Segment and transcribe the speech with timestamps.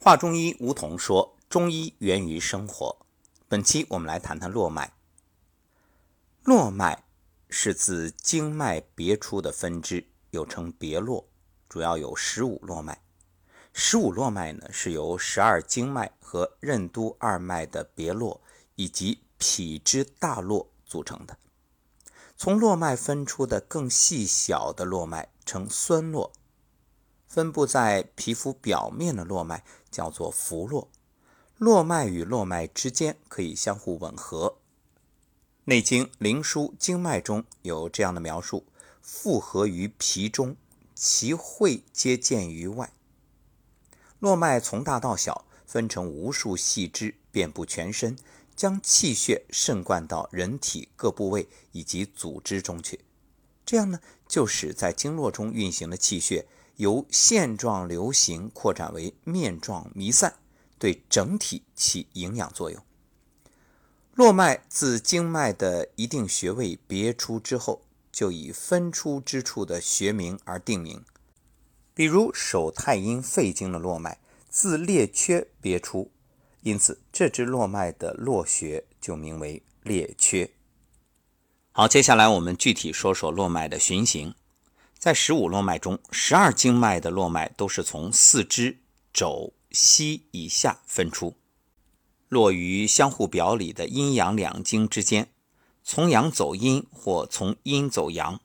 [0.00, 2.96] 华中医吴桐说：“中医源于生活。”
[3.48, 4.92] 本期我们来谈谈络脉。
[6.44, 7.02] 络脉
[7.50, 11.28] 是自经脉别出的分支，又称别络，
[11.68, 13.02] 主要有十五络脉。
[13.72, 18.40] 十五络脉呢，是由十二经脉和任督二脉的别络
[18.76, 21.36] 以及脾之大络组成的。
[22.36, 26.32] 从络脉分出的更细小的络脉称酸络，
[27.28, 30.88] 分布在皮肤表面的络脉叫做浮络。
[31.58, 34.48] 络脉与络脉之间可以相互吻合。
[35.70, 38.64] 《内经·灵枢·经脉》中有这样的描述：
[39.02, 40.56] 复合于皮中，
[40.94, 42.90] 其会皆见于外。
[44.18, 48.16] 络脉从大到小，分成无数细枝，遍布全身，
[48.56, 53.00] 将气血渗灌到人体各部位以及组织中去。
[53.66, 56.46] 这样呢，就使在经络中运行的气血
[56.78, 60.34] 由线状流行扩展为面状弥散，
[60.78, 62.80] 对整体起营养作用。
[64.14, 71.04] 络脉自经脉的一定穴位别出之后，就以分出之处的穴名而定名。
[71.94, 76.12] 比如手太阴肺经的络脉自列缺别出，
[76.62, 80.48] 因此这支络脉的络穴就名为列缺。
[81.72, 84.34] 好，接下来我们具体说说络脉的循行。
[84.98, 88.78] 在十五络脉中，十二经脉的络脉都是从四肢
[89.12, 91.36] 肘膝以下分出，
[92.28, 95.30] 络于相互表里的阴阳两经之间，
[95.82, 98.40] 从阳走阴或从阴走阳，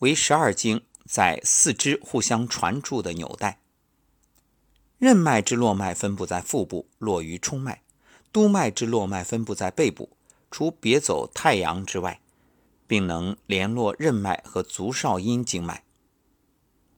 [0.00, 0.82] 为十二经。
[1.10, 3.60] 在四肢互相传注的纽带。
[4.98, 7.76] 任脉之络脉分布在腹部，络于冲脉；
[8.30, 10.10] 督脉之络脉分布在背部，
[10.50, 12.20] 除别走太阳之外，
[12.88, 15.84] 并能联络任脉和足少阴经脉。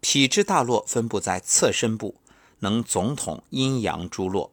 [0.00, 2.22] 脾之大络分布在侧身部，
[2.60, 4.50] 能总统阴阳诸络。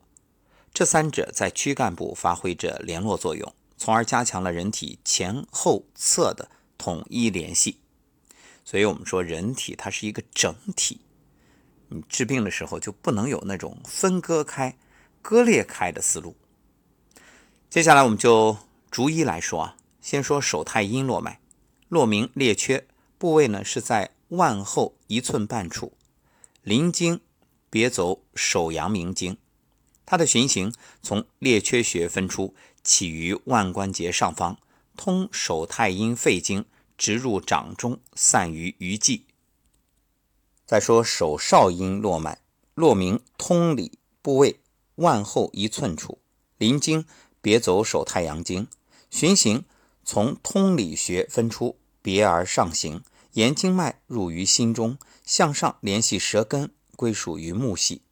[0.73, 7.79] 这三者在躯干部发挥着联络作用，从而加强了人体前后侧的统一联系。
[8.65, 10.99] 所以我们说，人体它是一个整体，
[11.87, 14.77] 你治病的时候就不能有那种分割开、
[15.21, 16.35] 割裂开的思路。
[17.69, 18.57] 接下来我们就
[18.91, 19.77] 逐一来说啊，
[20.07, 21.41] 先说手太阴络脉，
[21.89, 22.87] 络名列缺，
[23.17, 25.91] 部位呢是在腕后一寸半处，
[26.61, 27.19] 临经
[27.69, 29.35] 别走手阳明经，
[30.05, 30.73] 它的循行
[31.03, 34.57] 从列缺穴分出，起于腕关节上方，
[34.95, 36.63] 通手太阴肺经。
[36.97, 39.25] 直入掌中，散于鱼际。
[40.65, 42.39] 再说手少阴络脉，
[42.73, 44.61] 络名通里，部位
[44.95, 46.19] 腕后一寸处，
[46.57, 47.05] 临经
[47.41, 48.67] 别走手太阳经，
[49.11, 49.65] 循行
[50.09, 53.03] 从通理穴分出，别而上行，
[53.33, 58.03] 沿经脉入于心中，向上联系舌根，归属于木系。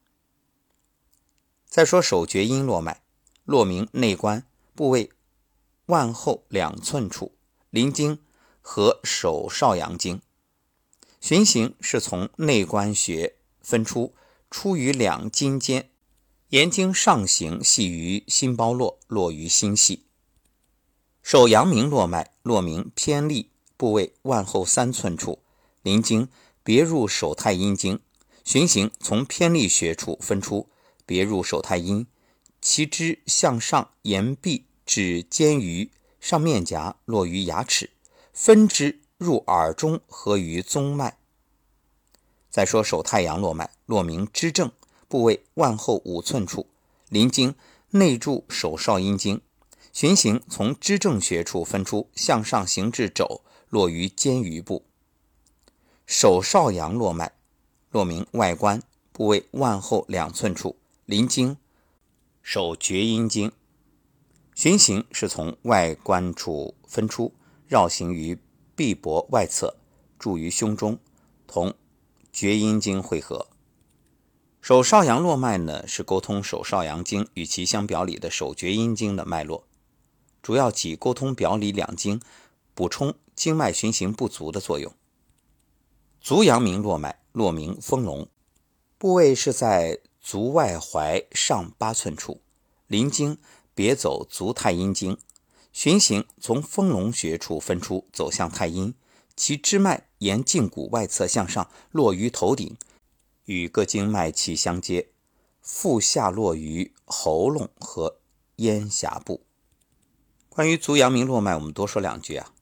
[1.70, 3.02] 再说手厥阴络脉，
[3.46, 4.46] 络名内关，
[4.76, 5.10] 部位
[5.86, 7.32] 腕后两寸处，
[7.70, 8.20] 临经。
[8.68, 10.20] 和手少阳经
[11.22, 14.16] 循行是从内关穴分出，
[14.50, 15.92] 出于两筋间，
[16.50, 20.08] 沿经上行，系于心包络，络于心系。
[21.26, 25.40] 手阳明络脉，络名偏历，部位腕后三寸处，
[25.82, 26.30] 临经
[26.62, 28.00] 别入手太阴经，
[28.44, 30.70] 循行从偏历穴处分出，
[31.04, 32.06] 别入手太阴，
[32.62, 37.90] 其支向上沿臂至肩腭，上面颊，落于牙齿。
[38.32, 41.18] 分支入耳中，合于宗脉。
[42.52, 44.72] 再说手太阳络脉，络名支正，
[45.08, 46.68] 部位腕后五寸处，
[47.10, 47.56] 临经
[47.90, 49.42] 内注手少阴经，
[49.96, 53.40] 循行从支正穴处分出，向上行至肘，
[53.70, 54.84] 落于肩腭部。
[56.06, 57.32] 手少阳络脉，
[57.92, 58.84] 络名外关，
[59.14, 60.76] 部位腕后两寸处，
[61.06, 61.56] 临经
[62.44, 63.54] 手厥阴经，
[64.54, 67.34] 循行是从外关处分出。
[67.66, 68.38] 绕行于
[68.76, 69.78] 臂膊外侧，
[70.20, 71.00] 注于胸中，
[71.48, 71.74] 同
[72.34, 73.48] 厥阴经汇合。
[74.60, 79.66] 手少阳络脉呢，是沟通手少阳经与其相表里的手厥阴经的脉络，
[80.46, 82.22] 主要起沟通表里两经、
[82.76, 84.94] 补充经脉循行不足的作用。
[86.22, 88.28] 足阳明络脉，络名丰隆，
[89.00, 92.42] 部位是在足外踝上八寸处，
[92.86, 93.40] 临经
[93.74, 95.18] 别走足太阴经。
[95.74, 98.94] 循行从丰隆穴处分出，走向太阴，
[99.36, 102.78] 其支脉沿胫骨外侧向上，落于头顶，
[103.46, 105.08] 与各经脉气相接，
[105.64, 108.18] 腹下落于喉咙和
[108.58, 109.42] 咽峡部。
[110.56, 112.54] 关于足阳明络脉，我们多说两句啊。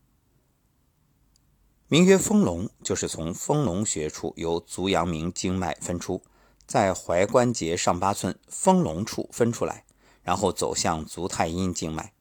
[1.88, 6.24] 名曰丰隆，就是从丰隆穴处由足阳明经脉分出，
[6.66, 9.86] 在踝关节上八寸丰隆处分出来，
[10.24, 12.14] 然后走向足太阴经脉。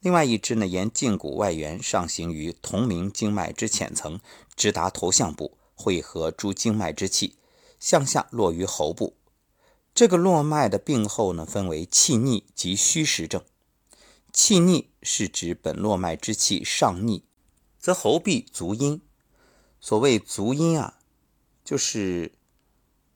[0.00, 4.18] 另外一支呢，沿胫骨外缘上行于同名经脉之浅层，
[4.56, 7.36] 直达头项部，汇合诸经脉之气，
[7.78, 9.16] 向下落于喉部。
[9.94, 13.44] 这个络脉的病候呢，分为气逆及虚实症。
[14.32, 17.24] 气逆是指本络脉之气上逆，
[17.78, 19.00] 则喉壁足阴。
[19.78, 20.98] 所谓足阴啊，
[21.64, 22.32] 就是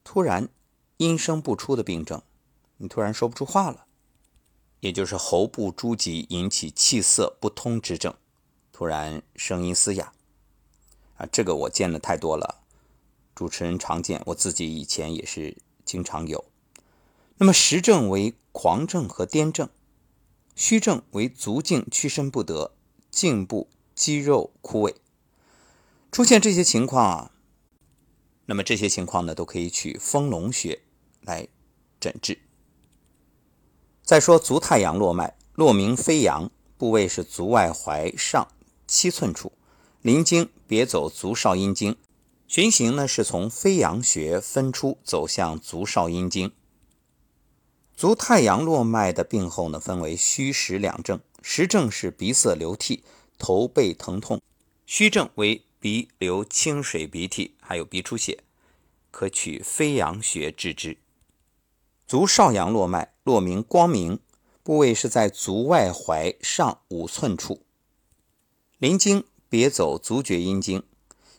[0.05, 0.49] 突然
[0.99, 2.23] 阴声不出的病症，
[2.77, 3.87] 你突然说不出话了。
[4.81, 8.15] 也就是喉部诸疾引起气色不通之症，
[8.73, 10.13] 突然声音嘶哑，
[11.17, 12.63] 啊，这个我见的太多了，
[13.35, 16.45] 主持人常见，我自己以前也是经常有。
[17.39, 19.69] 那么实症为狂症和癫症，
[20.57, 22.73] 虚症为足胫屈伸不得，
[23.11, 24.95] 颈部肌肉枯萎。
[26.11, 27.31] 出现这些情况啊，
[28.47, 30.81] 那么这些情况呢，都可以取丰隆穴
[31.21, 31.47] 来
[32.01, 32.39] 诊治。
[34.03, 38.49] 再说足太阳络脉，络名飞扬，部位是足外踝上
[38.87, 39.53] 七寸处，
[40.01, 41.99] 临经别走足少阴经，
[42.49, 46.51] 循行呢是从飞扬穴分出，走向足少阴经。
[47.97, 53.03] 足太阳络脉的病候呢，分为虚实两症，实症是鼻塞流涕、
[53.39, 54.43] 头背疼痛，
[54.85, 58.45] 虚症为鼻流清水鼻涕，还有鼻出血，
[59.11, 60.99] 可取飞扬穴治之。
[62.07, 64.21] 足少阳络脉，络名光明，
[64.63, 67.63] 部位是在足外踝上五寸处，
[68.77, 70.83] 临经别走足厥阴经，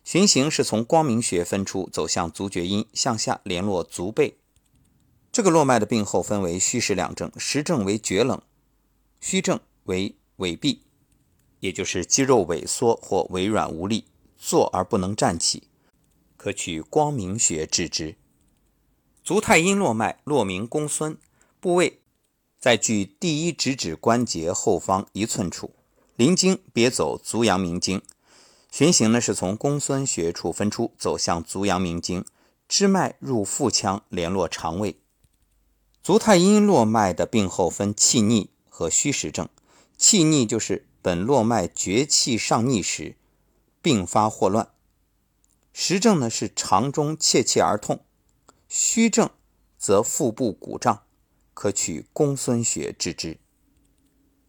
[0.04, 4.36] 循行是从光明穴分出，走向足厥阴，向下联络足背。
[5.38, 8.42] 这个络脉的病候分为虚实两症，实症为厥冷，
[9.22, 10.80] 虚症为痿痹，
[11.60, 14.06] 也就是肌肉萎缩或微软无力，
[14.36, 15.68] 坐而不能站起，
[16.38, 18.16] 可取光明穴治之。
[19.24, 21.16] 足太阴络脉，络名公孙，
[21.60, 22.02] 部位
[22.58, 25.76] 在距第一指指关节后方一寸处，
[26.16, 28.02] 临经别走足阳明经，
[28.72, 32.26] 循行呢是从公孙穴处分出，走向足阳明经，
[32.68, 35.00] 支脉入腹腔，联络肠胃。
[36.08, 39.50] 足太阴络脉的病候分气逆和虚实症，
[39.98, 43.18] 气逆就是本络脉厥气上逆时，
[43.82, 44.68] 并发霍乱；
[45.74, 48.06] 实症呢是肠中切切而痛。
[48.70, 49.30] 虚症
[49.78, 51.02] 则腹部鼓胀，
[51.54, 53.38] 可取公孙穴治之。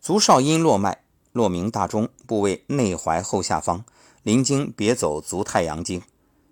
[0.00, 1.02] 足少阴络脉，
[1.32, 3.84] 络名大钟，部位内踝后下方，
[4.22, 6.00] 临经别走足太阳经，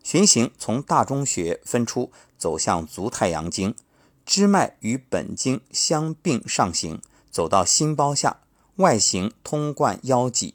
[0.02, 3.72] 循行从大钟穴分出，走向足太阳经，
[4.26, 7.00] 支脉与本经相并上行，
[7.30, 8.40] 走到心包下，
[8.76, 10.54] 外行通贯腰脊。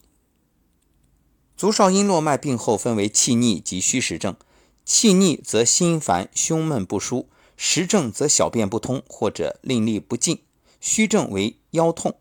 [1.56, 4.36] 足少阴络脉病后分为气逆及虚实症。
[4.84, 10.38] 气逆则心烦、胸闷不舒；实症则小便不通或者令力不尽；
[10.82, 12.18] 虚症为腰痛，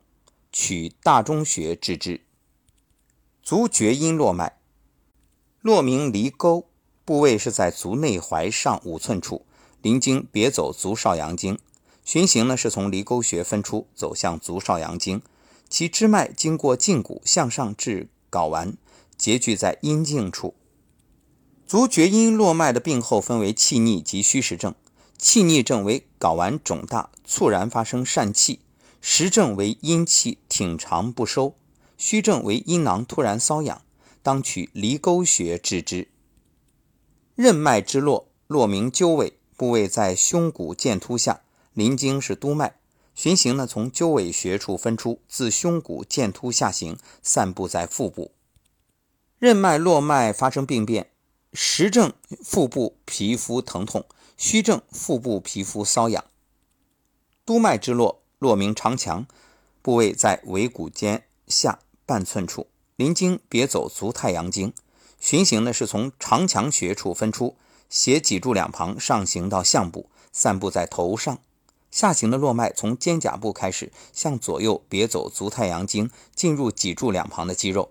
[0.52, 2.20] 取大钟穴治之。
[3.43, 4.58] 足厥阴络脉，
[5.62, 6.69] 络名离沟，
[7.05, 9.47] 部位是在足内踝上五寸处，
[9.82, 11.59] 临经别走足少阳经，
[12.05, 15.23] 循行呢是从离沟穴分出，走向足少阳经，
[15.69, 18.77] 其支脉经过胫骨向上至睾丸，
[19.17, 20.55] 结聚在阴茎处。
[21.67, 24.75] 足厥阴络脉的病候分为气逆及虚实症。
[25.17, 28.61] 气逆症为睾丸肿大，猝然发生疝气；
[29.02, 31.57] 实症为阴气挺长不收；
[31.99, 33.83] 虚症为阴囊突然瘙痒，
[34.23, 36.09] 当取离沟穴治之。
[37.35, 41.43] 任脉之络，络名鸠尾，部位在胸骨剑突下，
[41.75, 42.76] 临经是督脉，
[43.14, 48.33] 循行呢从鸠尾穴处分出，自胸骨剑突下行，散布在腹部。
[49.38, 51.11] 任脉络脉发生病变。
[51.52, 54.07] 实症腹部皮肤疼痛，
[54.38, 56.25] 虚症腹部皮肤瘙痒。
[57.45, 59.26] 督脉之络，络名长强，
[59.83, 64.73] 部位在尾骨间下半寸处，临经别走足太阳经，
[65.19, 67.57] 循行呢是从长强穴处分出，
[67.90, 71.38] 斜脊柱两旁上行到项部，散布在头上。
[71.90, 77.90] 下行的络脉从肩胛部开始，向左右别走足太阳经，进入脊柱两旁的肌肉。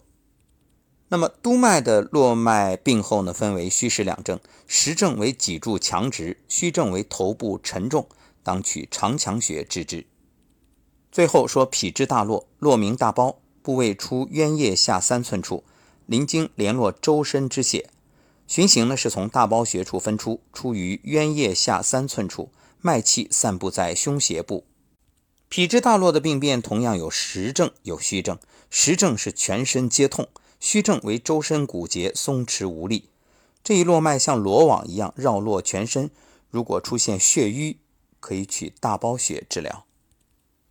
[1.09, 8.07] 那么督脉的络脉病候呢，分为虚实两症，实症为脊柱强直，虚症为头部沉重，
[8.41, 10.07] 当取长强穴治之。
[11.11, 15.65] 最后说脾之大络，络名大包，部位出渊腋下三寸处，
[16.05, 17.89] 临经联络周身之血，
[18.49, 22.49] 循行呢是从大包穴处分出，出于渊腋下三寸处，
[22.81, 24.65] 脉气散布在胸胁部。
[25.49, 28.39] 脾之大络的病变同样有实症有虚症，
[28.71, 30.27] 实症是全身皆痛。
[30.59, 33.09] 虚症为周身骨节松弛无力，
[33.63, 36.09] 这一络脉像罗网一样绕络全身，
[36.49, 37.77] 如果出现血瘀，
[38.19, 39.85] 可以取大包穴治疗。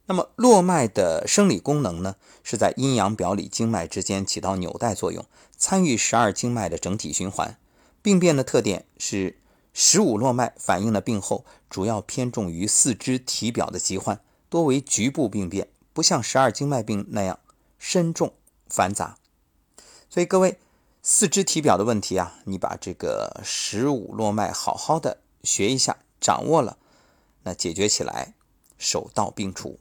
[0.07, 5.25] 那么络脉的生理功能呢，是在阴阳表里经脉之间起到纽带作用，
[5.57, 7.57] 参与十二经脉的整体循环。
[8.03, 9.39] 病变的特点是
[9.73, 17.39] 十五络脉反映的病后，主要偏重于四肢体表的疾患，多为局部病变，不像十二经脉病那样
[17.79, 18.33] 深重
[18.69, 19.19] 繁杂。
[20.09, 20.59] 所以各位
[21.03, 26.79] 四肢体表的问题啊，你把这个十五络脉好好的学一下，掌握了，
[27.43, 28.35] 那解决起来
[28.79, 29.79] 手到病除。